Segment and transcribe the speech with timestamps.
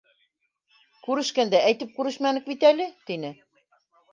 [1.09, 3.35] Күрешкәндә әйтеп күрешмәнек бит әле,— тине.